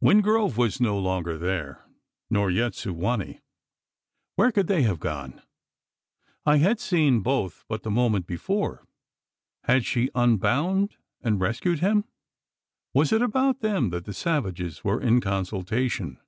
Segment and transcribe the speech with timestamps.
[0.00, 1.84] Wingrove was no longer there;
[2.30, 3.40] nor yet Su wa nee!
[4.36, 5.42] Where could they have gone?
[6.46, 8.86] I had seen both but the moment before!
[9.64, 12.04] Had she unbound, and rescued him?
[12.94, 16.20] Was it about them that the savages were in consultation?